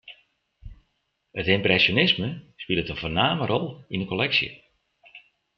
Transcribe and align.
It 1.39 1.47
ympresjonisme 1.55 2.29
spilet 2.61 2.91
in 2.93 2.99
foarname 3.01 3.43
rol 3.49 3.65
yn 3.93 4.01
'e 4.01 4.07
kolleksje. 4.07 4.49